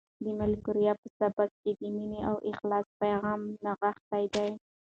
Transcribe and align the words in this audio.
د 0.23 0.25
ملکیار 0.39 0.95
په 1.03 1.09
سبک 1.19 1.49
کې 1.61 1.71
د 1.79 1.81
مینې 1.95 2.19
او 2.29 2.35
اخلاص 2.51 2.87
پیغام 3.01 3.41
نغښتی 3.65 4.23
دی. 4.33 4.49